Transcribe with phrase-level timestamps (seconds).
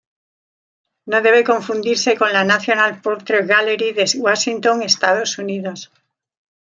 [1.11, 5.91] No debe confundirse con la National Portrait Gallery de Washington, Estados Unidos.